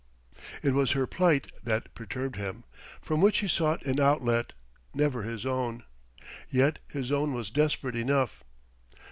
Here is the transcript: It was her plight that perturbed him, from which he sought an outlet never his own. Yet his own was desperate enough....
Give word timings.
It 0.63 0.73
was 0.73 0.93
her 0.93 1.05
plight 1.05 1.51
that 1.63 1.93
perturbed 1.93 2.35
him, 2.35 2.63
from 3.03 3.21
which 3.21 3.37
he 3.37 3.47
sought 3.47 3.85
an 3.85 3.99
outlet 3.99 4.53
never 4.95 5.21
his 5.21 5.45
own. 5.45 5.83
Yet 6.49 6.79
his 6.87 7.11
own 7.11 7.33
was 7.33 7.51
desperate 7.51 7.95
enough.... 7.95 8.43